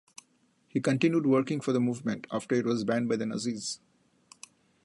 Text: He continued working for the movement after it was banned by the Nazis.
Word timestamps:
He 0.67 0.79
continued 0.81 1.27
working 1.27 1.61
for 1.61 1.73
the 1.73 1.79
movement 1.79 2.25
after 2.31 2.55
it 2.55 2.65
was 2.65 2.83
banned 2.83 3.07
by 3.07 3.17
the 3.17 3.27
Nazis. 3.27 3.79